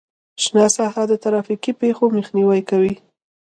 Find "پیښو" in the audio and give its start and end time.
1.81-2.05